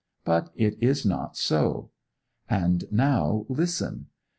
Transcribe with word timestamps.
But 0.25 0.49
it 0.55 0.81
is 0.81 1.05
not 1.05 1.37
so. 1.37 1.91
And 2.49 2.85
now 2.91 3.45
listen. 3.49 4.07